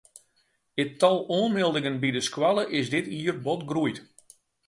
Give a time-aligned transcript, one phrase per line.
[0.81, 3.97] It tal oanmeldingen by de skoalle is dit jier bot groeid.